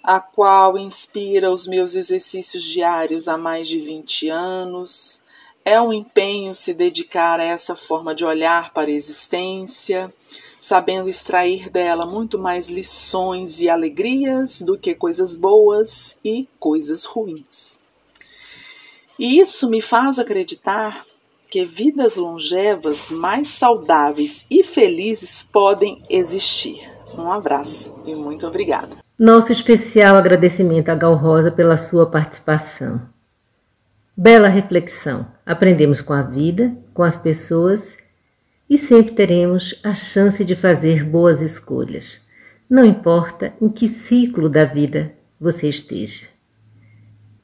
a 0.04 0.20
qual 0.20 0.78
inspira 0.78 1.50
os 1.50 1.66
meus 1.66 1.96
exercícios 1.96 2.62
diários 2.62 3.30
há 3.30 3.38
mais 3.38 3.70
de 3.70 3.80
20 3.80 4.28
anos. 4.28 5.22
É 5.64 5.80
um 5.80 5.94
empenho 5.94 6.54
se 6.54 6.74
dedicar 6.74 7.40
a 7.40 7.44
essa 7.46 7.74
forma 7.74 8.14
de 8.14 8.26
olhar 8.26 8.74
para 8.74 8.90
a 8.90 8.94
existência, 8.94 10.14
sabendo 10.60 11.08
extrair 11.08 11.70
dela 11.70 12.06
muito 12.06 12.38
mais 12.38 12.68
lições 12.68 13.62
e 13.62 13.70
alegrias 13.70 14.62
do 14.62 14.78
que 14.78 14.94
coisas 14.94 15.38
boas 15.38 16.20
e 16.22 16.50
coisas 16.60 17.06
ruins. 17.06 17.80
E 19.18 19.40
isso 19.40 19.70
me 19.70 19.80
faz 19.80 20.20
acreditar 20.20 21.06
que 21.50 21.66
vidas 21.66 22.16
longevas, 22.16 23.10
mais 23.12 23.50
saudáveis 23.50 24.46
e 24.50 24.64
felizes 24.64 25.44
podem 25.44 26.02
existir. 26.10 26.80
Um 27.18 27.32
abraço 27.32 27.96
e 28.06 28.14
muito 28.14 28.46
obrigada. 28.46 28.98
Nosso 29.18 29.52
especial 29.52 30.18
agradecimento 30.18 30.90
a 30.90 30.96
Gal 30.96 31.16
Rosa 31.16 31.52
pela 31.52 31.78
sua 31.78 32.10
participação. 32.10 33.02
Bela 34.18 34.48
reflexão. 34.48 35.28
Aprendemos 35.46 36.02
com 36.02 36.14
a 36.14 36.22
vida, 36.22 36.76
com 36.94 37.04
as 37.04 37.18
pessoas 37.18 37.98
e 38.70 38.78
sempre 38.78 39.14
teremos 39.14 39.80
a 39.84 39.94
chance 39.94 40.44
de 40.44 40.56
fazer 40.56 41.04
boas 41.04 41.42
escolhas. 41.42 42.22
Não 42.70 42.84
importa 42.84 43.54
em 43.62 43.70
que 43.70 43.88
ciclo 43.88 44.50
da 44.50 44.66
vida 44.66 45.14
você 45.40 45.70
esteja. 45.70 46.28